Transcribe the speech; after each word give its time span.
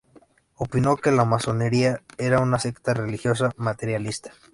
Opinó 0.55 0.97
que 0.97 1.11
la 1.11 1.25
masonería 1.25 2.01
era 2.17 2.39
una 2.39 2.57
secta 2.57 2.95
religiosa 2.95 3.51
materialista. 3.55 4.33